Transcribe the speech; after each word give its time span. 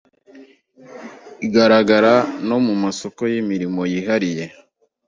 igaragara 1.45 2.13
no 2.47 2.57
mu 2.65 2.73
masoko 2.83 3.21
yimirimo 3.31 3.81
yihariye 3.91 4.45